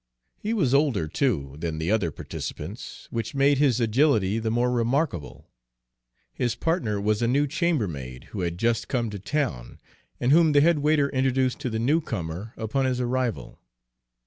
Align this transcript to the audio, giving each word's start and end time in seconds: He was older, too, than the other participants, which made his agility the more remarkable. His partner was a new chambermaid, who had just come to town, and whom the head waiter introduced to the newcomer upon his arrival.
He 0.39 0.51
was 0.55 0.73
older, 0.73 1.07
too, 1.07 1.57
than 1.59 1.77
the 1.77 1.91
other 1.91 2.09
participants, 2.09 3.07
which 3.11 3.35
made 3.35 3.59
his 3.59 3.79
agility 3.79 4.39
the 4.39 4.49
more 4.49 4.71
remarkable. 4.71 5.47
His 6.33 6.55
partner 6.55 6.99
was 6.99 7.21
a 7.21 7.27
new 7.27 7.45
chambermaid, 7.45 8.23
who 8.31 8.41
had 8.41 8.57
just 8.57 8.87
come 8.87 9.11
to 9.11 9.19
town, 9.19 9.79
and 10.19 10.31
whom 10.31 10.53
the 10.53 10.61
head 10.61 10.79
waiter 10.79 11.09
introduced 11.09 11.59
to 11.59 11.69
the 11.69 11.77
newcomer 11.77 12.51
upon 12.57 12.85
his 12.85 12.99
arrival. 12.99 13.59